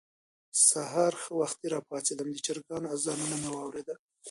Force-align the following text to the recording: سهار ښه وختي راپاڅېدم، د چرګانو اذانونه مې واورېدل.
سهار 0.67 1.13
ښه 1.21 1.31
وختي 1.41 1.67
راپاڅېدم، 1.75 2.27
د 2.31 2.37
چرګانو 2.45 2.91
اذانونه 2.95 3.35
مې 3.41 3.49
واورېدل. 3.51 3.97